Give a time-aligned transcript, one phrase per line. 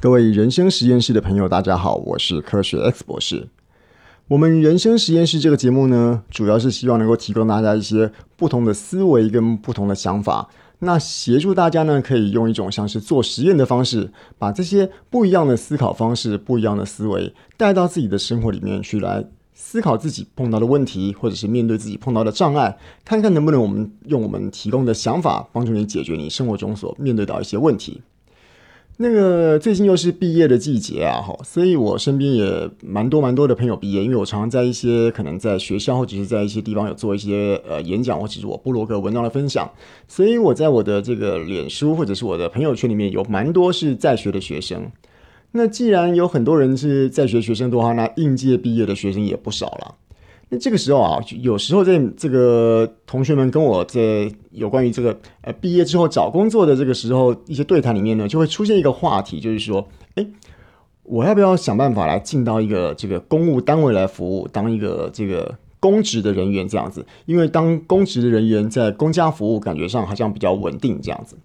[0.00, 3.48] 各位人生实验室的朋友，大家好，我是科学 X 博士。
[4.28, 19.24] 我们人生实验室这个节目呢，主要是希望能够提供大家一些不同的思维跟不同的想法，那协助大家呢，可以用一种像是做实验的方式，把这些不一样的思考方式、不一样的思维带到自己的生活里面去来。
[19.56, 28.02] 思考自己碰到的问题，或者是面对自己碰到的障碍，看看能不能我们用我们提供的想法帮助你解决你生活中所面对到一些问题。
[28.96, 39.68] 那个最近又是毕业的季节啊，哈，所以我身边也蛮多蛮多的朋友毕业，因为我常常在一些可能在学校或者是在一些地方有做一些呃演讲，或者是我部落格文章的分享，
[40.06, 44.90] 所以我在我的这个脸书或者是我的朋友圈里面有蛮多是在学的学生。
[45.50, 49.94] 那既然有很多人是在学学生的话，那应届毕业的学生也不少了。
[50.58, 59.86] 这个时候啊，有时候在这个同学们跟我在有关于这个呃毕业之后找工作的这个时候一些对谈里面呢，就会出现一个话题，就是说，
[60.16, 60.26] 诶，
[61.02, 67.04] 我要不要想办法来进到一个这个公务单位来服务，当一个这个公职的人员这样子？
[67.26, 71.36] 因为当公职的人员在公家服务，感觉上好像比较稳定这样子。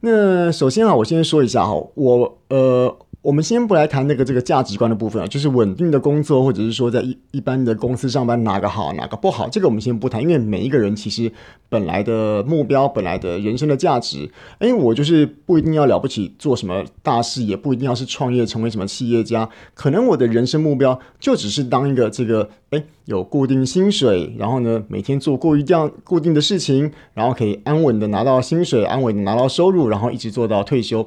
[0.00, 2.96] 那首先啊，我先说一下哈，我呃。
[3.28, 11.30] 我们先不来谈那个这个价值观的部分啊，就是稳定的工作，或者是说在一一般的公司上班哪个好哪个不好，这个我们先不谈，因为每一个人其实
[11.68, 31.06] 本来的目标、本来的人生的价值，哎，我就是不一定要了不起做什么大事，也不一定要是创业成为什么企业家，可能我的人生目标就只是当一个这个哎有固定薪水，然后呢每天做过一样固定的事情，然后可以安稳的拿到薪水，安稳的拿到收入，然后一直做到退休。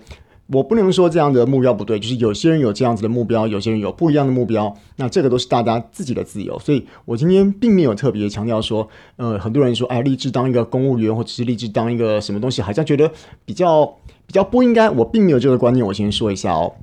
[0.51, 6.59] 我不能说这样的目标不对，就是有些人有这样子的目标，有些人有不一样的目标，那这个都是大家自己的自由。
[6.59, 13.09] 所以我今天并没有特别强调说，呃，很多人说，啊，立志当一个公务员，或者是立志当一个什么东西，好像觉得
[13.45, 13.85] 比较
[14.27, 14.89] 比较不应该。
[14.89, 16.73] 我并没有这个观念，我先说一下哦。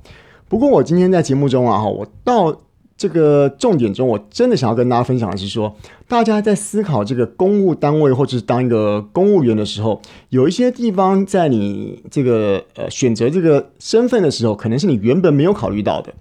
[0.47, 2.61] 不过我今天在节目中啊，哈，我到。
[2.99, 5.73] 这个重点中，我真的想要跟大家分享的是说，
[6.05, 16.13] 大家在思考这个公务单位或者是当一个公务员的时候，有一些地方在你这个呃选择这个身份的时候，可能是你原本没有考虑到的。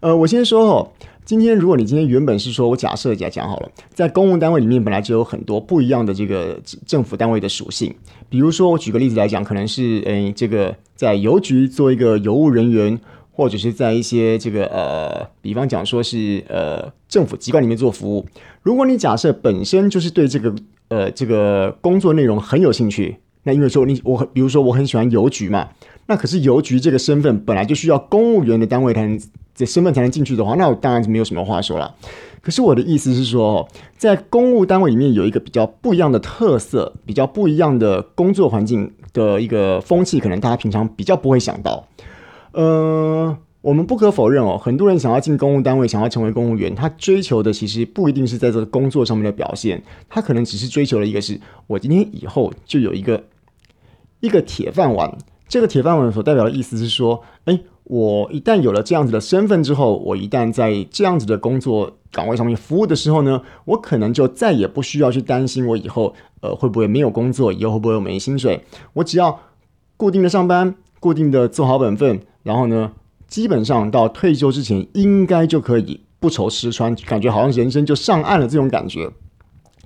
[0.00, 0.90] 呃，我先说哦，
[1.24, 7.94] 今天如果你今天原本是说我假设一下讲好了，在公务单位里面本来就有很多不一样的这个政府单位的属性，
[8.28, 12.98] 比如说我举个例子来讲，可能是诶这个在邮局做一个邮务人员。
[13.36, 18.24] 或者是在一些这个呃，比方讲说是呃政府机关里面做服务，
[18.62, 20.54] 如果你假设本身就是对这个
[20.88, 25.68] 呃这个工作内容很有兴趣，那因为说你我比如说我很喜欢邮局嘛，
[26.06, 29.20] 那可是邮局这个身份本来就需要公务员的单位才能
[29.54, 31.94] 这身份才能进去的话，那我当然是没有什么话说了。
[32.40, 33.68] 可是我的意思是说，
[33.98, 41.86] 在公务单位里面有一个比较不一样的特色，比较不一样的工作环境的一个风气，可能大家平常比较不会想到。
[42.56, 53.24] 呃，我们不可否认哦，很多人想要进公务单位，想要成为公务员，他追求的其实不一定是在这个工作上面的表现，他可能只是追求的一个是，我今天以后就有一个
[54.20, 55.18] 一个铁饭碗。
[55.48, 69.38] 这个铁饭碗所代表的意思是说，哎，我一旦有了这样子的身份之后，我一旦在这样子的工作岗位上面服务的时候呢，我可能就再也不需要去担心我以后呃会不会没有工作，以后会不会没薪水，我只要
[69.98, 72.18] 固定的上班，固定的做好本分。
[72.46, 72.92] 然后呢，
[73.26, 79.10] 基本上到退休之前，应该就可以不愁吃穿，感觉好像人生就上岸了这种感觉。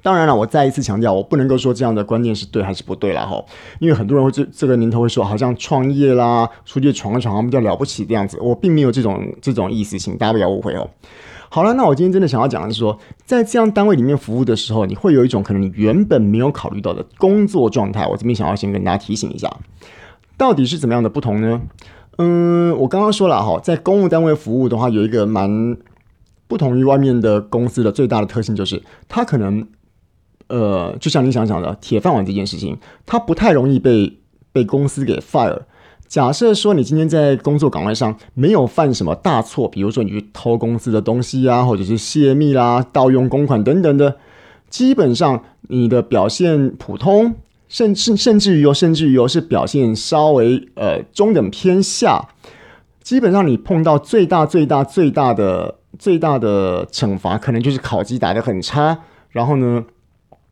[0.02, 3.42] 当然了，我再一次强调，我不能够说这样的观念是对还是不对了哈，
[3.78, 8.38] 因为很多人会这这个年头会说，好像创业啦，出去闯一闯比较了不起这样子。
[8.42, 10.86] 我并没有这种这种意思，请大家不要误会哦。
[11.48, 18.06] 好了，那我今天真的想要讲的是说，在这样单位里面服务的时候，你会有一种可能你原本没有考虑到的工作状态。
[18.06, 19.50] 我这边想要先跟大家提醒一下，
[20.36, 21.62] 到底是怎么样的不同呢？
[22.18, 25.76] 嗯，我刚刚说了哈，在公务单位服务的话，有一个蛮
[26.46, 29.66] 不同于外面的公司的最大的特性，就是它可能，
[30.48, 32.76] 呃，就像你想想的铁饭碗这件事情，
[33.06, 34.18] 它不太容易被
[34.52, 35.60] 被公司给 fire。
[36.08, 44.16] 假设说你今天在工作岗位上没有犯什么大错，比如说你去偷公司的东西啊，或者是泄密啦、盗用公款等等的，
[44.68, 47.36] 基本上你的表现普通。
[47.70, 52.28] 甚至甚至于哦，甚至于哦，是表现稍微呃中等偏下。
[53.00, 58.98] 基本上你碰到最大最大最大的最大的惩罚，可能就是考绩打得很差，
[59.30, 59.84] 然后呢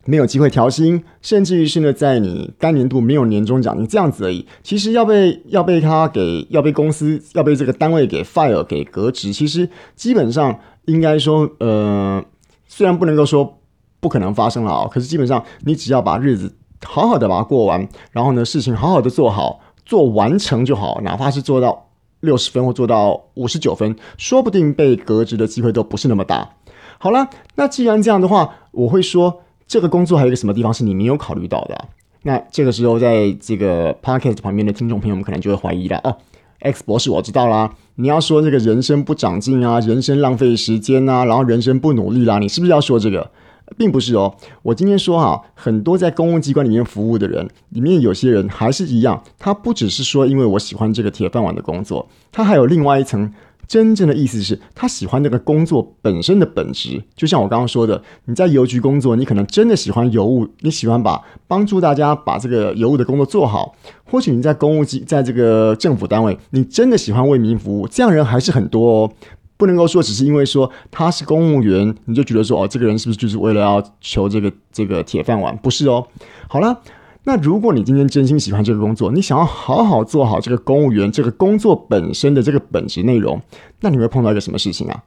[0.04, 4.46] 没有机会调薪，甚至于是呢在你该年度没有年终奖金这样子而已。
[4.62, 10.56] 其实要被要被他给要被公司要被这个单位给 fire 给革职，其实基本上
[10.86, 12.24] 应该说呃
[12.68, 13.58] 虽然不能够说
[13.98, 16.54] 不可能发生了啊，可是基本上你只要把日子。
[16.84, 21.86] 好好的把它过完，然后呢，事情好好的做好，做完成就好，哪怕是做到
[22.20, 26.50] 六十分或做到五十九分，说不定被革职的机会都不是那么大。
[26.98, 31.86] 好了，那既然这样的话，我会说这个工作还有一个什么地方是你没有考虑到的？
[32.22, 36.16] 那这个时候，在这个 podcast 旁边的听众朋友们可能就会怀疑了哦
[36.60, 43.30] ，X 博士我知道啦，你要说这个人生不长进啊，人生浪费时间啊，然后人生不努力啦，你是不是要说这个？
[43.76, 53.32] 并不是哦，我今天说哈，很多在公务机关里面服务的人，里面有些人还是一样，他不只是说因为我喜欢这个铁饭碗的工作，他还有另外一层。
[53.66, 63.74] 真正的意思是他喜欢那个工作本身的本质，就像我刚刚说的，你在邮局工作，你可能真的喜欢邮务，你喜欢把帮助大家把这个邮务的工作做好。
[64.04, 69.12] 或许你在公务机，在这个政府单位，你真的喜欢为民服务，这样人还是很多哦。
[69.58, 75.54] 不能够说只是因为说他是公务员，你就觉得说哦，这个人是不是就是为了要求这个这个铁饭碗？
[75.58, 76.06] 不是哦。
[76.48, 76.80] 好了。
[77.24, 83.38] 那如果你今天真心喜欢这个工作，你想要好好做好这个公务员这个工作本身的这个本职内容，
[83.80, 85.02] 那你会碰到一个什么事情啊？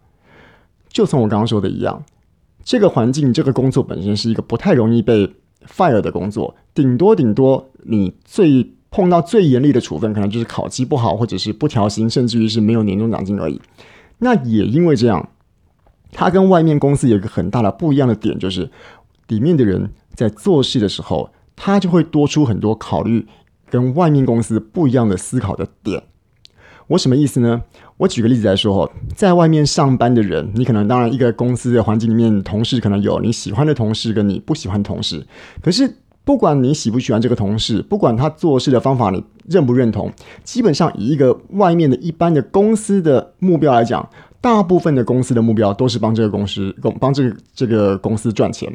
[0.90, 2.04] 就从我刚刚说的一样，
[2.64, 5.28] 这个环境这个工作本身是一个不太容易被
[5.66, 13.60] fire 的工作，顶多顶多你最碰到最严厉的处分，可能就是考绩不好，或者是不调薪，甚至于是没有年终奖金而已。
[14.22, 15.30] 那也因为这样，
[16.12, 18.72] 它跟外面公司有一个很大的不一样的点，就是
[19.28, 21.30] 里面的人在做事的时候。
[21.64, 23.28] 他就会多出很多考虑
[23.70, 26.02] 跟外面公司不一样的思考的点。
[26.88, 27.62] 我什么意思呢？
[27.98, 35.28] 我举个例子来说哈，在外面上班的人，你可能当然一个公司的环境里面，同事可能有你喜欢的同事跟你不喜欢同事。
[35.62, 40.12] 可是不管你喜不喜欢这个同事，不管他做事的方法你认不认同，
[40.44, 44.08] 基本上以一个外面的一般的公司的目标来讲。
[44.44, 48.68] 大部分的公司的目标都是帮这个公司、帮帮这个这个公司赚钱。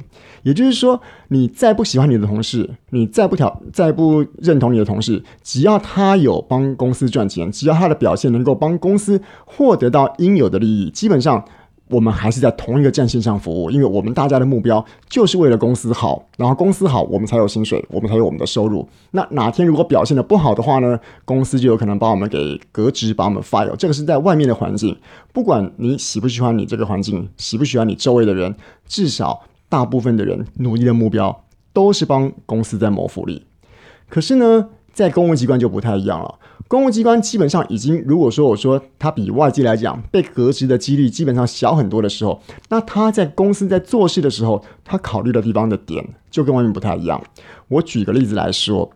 [0.45, 11.45] 也就是说，你再不喜欢你的同事，你再不调、再不认同你的同事，只要他有帮公司赚钱，只要他的表现能够帮公司获得到应有的利益，基本上。
[11.89, 18.89] 我们还是在同一个战线上服务，因为我们大家的目标就是为了公司好，然后公司好，我们才有薪水，我们才有我们的收入。
[19.13, 20.99] 那哪天如果表现的不好的话呢？
[21.25, 23.75] 公司就有可能把我们给革职，把我们 fire。
[23.77, 24.97] 这个是在外面的环境，
[25.33, 28.55] 不管你喜不喜欢你这个环境，喜不喜欢你周围的人，
[28.87, 33.47] 至少大部分的人努力的目标都是帮公司在谋福利。
[34.09, 36.35] 可是呢，在公务机关就不太一样了。
[36.69, 42.41] 公务机关基本上已经，如果说我说他比外界来讲被革职的几率基本上小很多的时候，
[42.71, 47.23] 那他在公司在做事的时候，他考虑的地方的点就跟外面不太一样。
[47.69, 48.91] 我举个例子来说，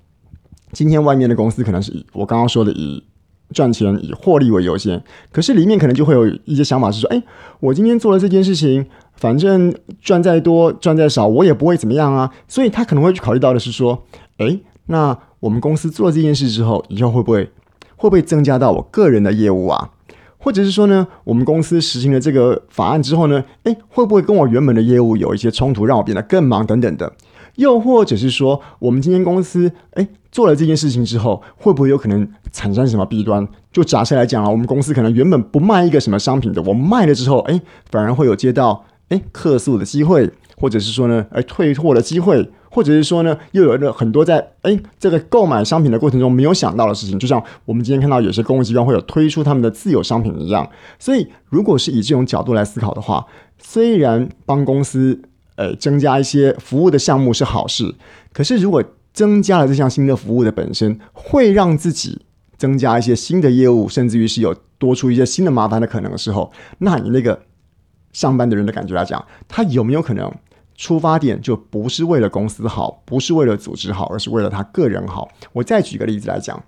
[0.73, 3.05] 今天外面的公司可能是以我刚刚说的以
[3.53, 7.23] 赚钱、以获利为优先，可是里面可能就会有一些想法是说，哎，
[7.61, 8.87] 我今天做了这件事情，
[9.17, 14.07] 反正赚再多赚再少，我也不会怎么样啊，所以他可能会去考虑到的是说，
[14.39, 17.51] 哎，那我们公司做了这件事之后，以后会不会？
[17.97, 19.91] 会不会增加到我个人的业务啊？
[20.39, 27.13] 或者是说呢，我们公司实行了这个法案之后呢，诶，会不会跟我原本的业务有一些冲突，让我变得更忙等等的？
[27.57, 33.47] 又或者是说，我们今天公司诶做了这件事情之后，会不会有可能产生什么弊端？
[33.71, 37.61] 就假设来讲啊，我们公司可能原本不卖一个什么商品的，我卖了之后，诶，
[37.91, 42.51] 反而会有接到诶客诉的机会，或者是说呢，诶退货的机会。
[42.71, 50.67] 或者是说呢，又有了很多在哎这个购买商品的过程中没有想到的事情，就像我们今天看到有些公务机关会有推出他们的自有商品一样。
[50.99, 53.27] 所以，如果是以这种角度来思考的话，
[53.59, 55.21] 虽然帮公司
[55.57, 57.95] 呃增加一些服务的项目是好事，
[58.33, 62.23] 可是如果增加了这项新的服务的本身，会让自己
[62.57, 67.43] 增加一些新的业务，甚至于是有多出一些新的麻烦的可能的时候，那你那个
[68.13, 70.33] 上班的人的感觉来讲，他有没有可能？
[70.81, 75.31] 出发点就不是为了公司好，不是为了组织好，而是为了他个人好。
[75.53, 76.59] 我再举个例子来讲，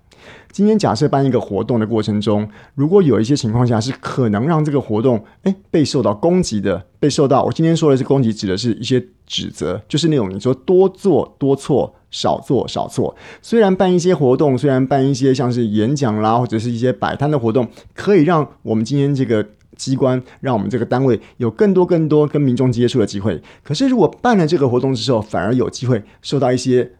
[0.51, 13.15] 今天假设办一个活动的过程中，如果有一些情况下是可能让这个活动诶被受到攻击的，被受到我今天说的是攻击，指的是一些指责，就是那种你说多做多错，少做少错。
[13.41, 19.43] 虽然办一些活动，虽然办一些像是演讲啦，或者是一些摆摊的活动，可以让我们今天这个。
[19.75, 23.41] 机关让我们这个单位有更多更多跟民众接触的机会。
[23.63, 26.91] 可是，如果办了这个活动之后，反而有机会受到一些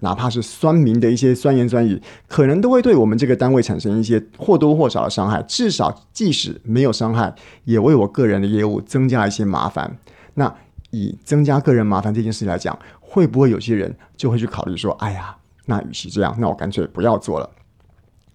[0.00, 5.42] 哪怕是酸民的一些酸言酸语，可能都会对我们这个单位产生一些或多或少的伤害。
[5.44, 9.96] 至少，即使没有伤害，也为我个人的业务增加一些麻烦。
[10.34, 10.54] 那
[10.90, 17.48] 以增加个人麻烦这件事来讲，会不会有些人就会去考虑说：“哎呀，那与其这样，那我干脆不要做了。”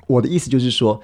[0.07, 0.99] 我的意思就是说，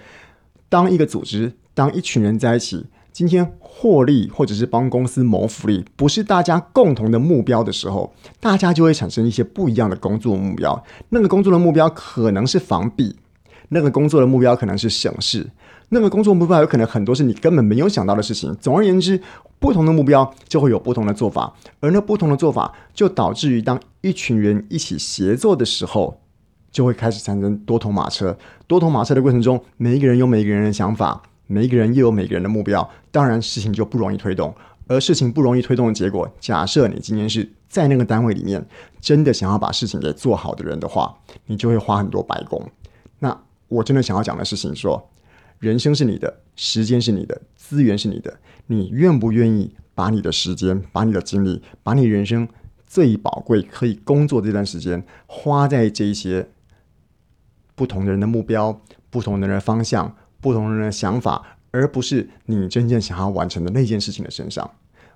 [0.67, 1.53] 当一个组织。
[1.75, 10.83] 当一群人在一起，今天获利或者是帮公司谋福利，不是大家共同的目标的时候，大家就会产生一些不一样的工作目标。
[11.09, 13.17] 那个工作的目标可能是防弊，
[13.69, 15.49] 那个工作的目标可能是省事，
[15.89, 18.55] 那个工作目标有可能很多是你根本没有想到的事情。
[18.61, 19.21] 总而言之，
[19.59, 26.21] 不同的目标就会有不同的做法，而那不同的做法就导致于当一群人一起协作的时候，
[26.71, 28.37] 就会开始产生多头马车。
[28.65, 34.53] 多头马车的过程中，每一个人有每一个人的想法， 每一个人又有每个人的目标，当然事情就不容易推动。
[34.87, 38.63] 而事情不容易推动的结果，假设你今天是在那个单位里面，
[39.01, 42.63] 真的想要把事情给做好的人的话，你就会花很多白工。
[43.17, 43.35] 那
[43.67, 45.09] 我真的想要讲的事情说，
[45.57, 48.37] 人生是你的，时间是你的，资源是你的，
[48.67, 52.47] 你愿不愿意把你的时间、把你的精力、把你人生
[52.85, 56.47] 最宝贵可以工作这段时间，花在这一些
[57.73, 61.41] 不同的人的目标、不同的人方向、不同人的想法。
[61.71, 64.71] 而不是你真正想要完成的那件事情的身上。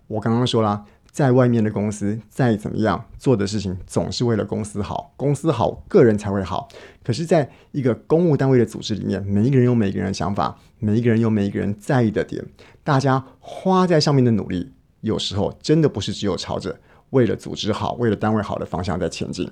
[0.07, 6.67] 我刚刚说了，在外面的公司再怎么样做的事情，总是为了公司好，公司好，个人才会好。
[7.01, 12.43] 可是，在一个公务单位的组织里面，每一个人有每一个人的想法，每一个人有每一个人在意的点，
[12.83, 16.77] 大家花在上面的努力，有时候真的不是只有朝着
[17.11, 19.49] 为了组织好、为了单位好的方向在前进。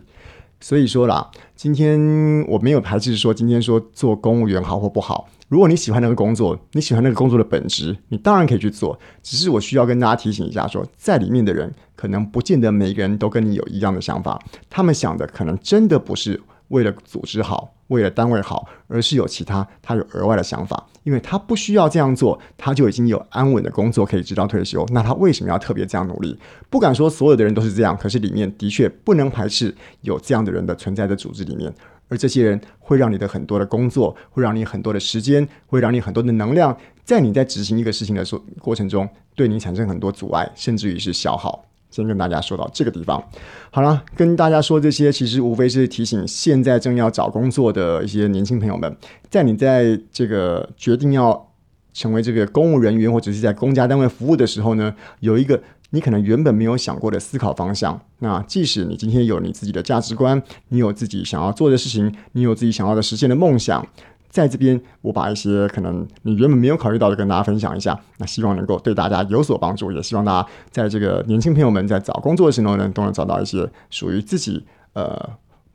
[0.60, 5.30] 所以说啦，今天我没有排斥说今天说做公务员好或不好。
[5.48, 9.00] 如果你喜欢那个工作，你喜欢那个工作的本质，你当然可以去做。
[9.24, 14.38] 只是我需要跟大家提醒一下说，在里面的人可能不见得每个人都跟你有一样的想法，
[14.70, 24.86] 他们想的可能真的不是为了组织好，为了单位好，而是有其他他有额外的想法，因为他不需要这样做，他就已经有安稳的工作可以直到退休。
[24.92, 26.38] 那他为什么要特别这样努力？
[26.70, 31.74] 不敢说所有的人都是这样，可是里面的确不能排斥有这样的人的存在的组织里面。
[32.10, 41.66] 而这些人会让你的很多的工作，会让你很多的时间，会让你很多的能量，在你在执行一个事情的过过程中，对你产生很多阻碍，甚至于是消耗。
[41.90, 43.24] 先跟大家说到这个地方，
[43.72, 48.96] 好了，跟大家说这些，其实无非是提醒现在正要找工作的一些年轻朋友们，
[49.30, 51.50] 在你在这个决定要
[51.94, 55.62] 成为这个公务人员或者是在公家单位服务的时候呢，有一个。
[55.92, 63.88] 你可能原本没有想过的思考方向，那即使你今天有你自己的价值观，你有自己想要做的事情，你有自己想要的实现的梦想，
[64.30, 75.30] 在这边我把一些可能你原本没有考虑到的跟大家分享一下，那希望能够对大家有所帮助，也希望大家在这个年轻朋友们在找工作的时候呢，都能找到一些属于自己呃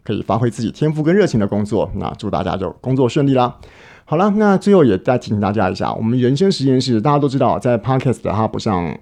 [0.04, 1.90] 可以发挥自己天赋跟热情的工作。
[1.94, 3.56] 那祝大家就工作顺利啦！
[4.04, 8.94] 好了，那最后也再提醒大家一下，我们人生实验室大家都知道，在 Podcast 它不像。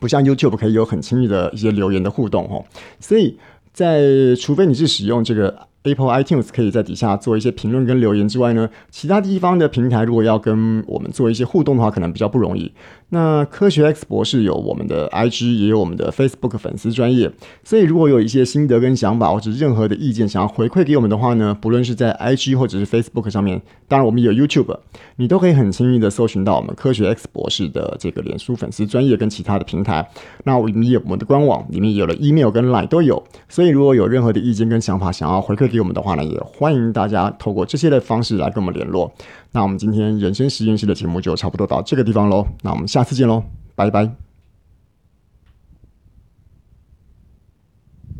[0.00, 2.64] 不像 YouTube 可以有很轻易的一些留言的互动哦，
[3.00, 3.38] 所以
[3.72, 4.02] 在
[4.40, 5.66] 除非你是使用这个。
[5.84, 12.70] Apple iTunes 可以在底下做一些评论跟留言之外呢，其他地方的平台如果要跟我们做一些互动的话，可能比较不容易。
[13.10, 17.30] 那科学 X 博士有我们的 IG，也有我们的 Facebook 粉丝专业，
[17.62, 24.76] 所以如果有一些心得跟想法，或者任何的意见想要回馈给我们的话呢，不论是在 IG 或者是 Facebook 上面，当然我们有 YouTube，
[25.16, 30.10] 你都可以很轻易的搜寻到我们科学 X 博士的这个脸书粉丝专业跟其他的平台。
[30.42, 35.68] 那我们也有我们的官网，里面有了 email 跟 Line 都有，所以如果有任何的意见跟想法想要回馈。
[35.68, 39.12] 给我们的话呢，也欢迎大家透过这些的方式来跟我们联络。
[39.52, 42.46] 那我们今天人生实验室的节目就差不多到这个地方喽。
[42.62, 43.42] 那我们下次见喽，
[43.74, 44.27] 拜拜。